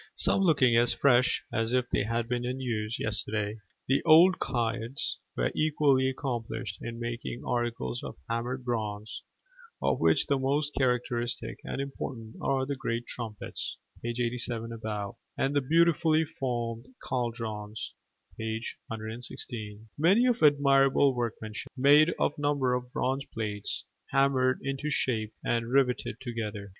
some 0.15 0.41
looking 0.41 0.75
as 0.75 0.95
fresh 0.95 1.43
as 1.53 1.73
if 1.73 1.85
they 1.91 2.03
had 2.03 2.27
been 2.27 2.43
in 2.43 2.59
use 2.59 2.97
yesterday. 2.99 3.59
The 3.87 4.01
old 4.03 4.39
cairds 4.39 5.19
were 5.37 5.51
equally 5.55 6.09
accomplished 6.09 6.79
in 6.81 6.99
making 6.99 7.43
articles 7.47 8.01
of 8.01 8.15
hammered 8.27 8.65
bronze, 8.65 9.21
of 9.79 9.99
which 9.99 10.25
the 10.25 10.39
most 10.39 10.71
characteristic 10.75 11.59
and 11.63 11.79
important 11.79 12.37
are 12.41 12.65
the 12.65 12.75
great 12.75 13.05
trumpets 13.05 13.77
(page 14.01 14.19
87 14.19 14.71
above) 14.71 15.17
and 15.37 15.55
the 15.55 15.61
beautifully 15.61 16.25
formed 16.25 16.87
caldrons 17.03 17.93
(page 18.39 18.77
116) 18.87 19.89
many 19.99 20.25
of 20.25 20.41
admirable 20.41 21.13
workmanship 21.15 21.71
made 21.77 22.11
of 22.19 22.33
a 22.39 22.41
number 22.41 22.73
of 22.73 22.91
bronze 22.91 23.23
plates, 23.35 23.85
hammered 24.09 24.61
into 24.63 24.89
shape 24.89 25.35
and 25.45 25.67
riveted 25.69 26.15
together. 26.19 26.69